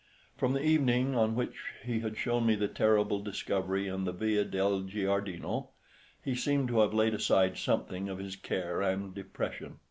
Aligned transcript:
From 0.35 0.53
the 0.53 0.65
evening 0.65 1.15
on 1.15 1.35
which 1.35 1.53
he 1.85 1.99
had 1.99 2.17
shown 2.17 2.47
me 2.47 2.55
the 2.55 2.67
terrible 2.67 3.21
discovery 3.21 3.87
in 3.87 4.03
the 4.03 4.11
Via 4.11 4.43
del 4.43 4.81
Giardino 4.81 5.67
he 6.25 6.33
seemed 6.33 6.69
to 6.69 6.79
have 6.79 6.91
laid 6.95 7.13
aside 7.13 7.55
something 7.55 8.09
of 8.09 8.17
his 8.17 8.35
care 8.35 8.81
and 8.81 9.13
depression. 9.13 9.77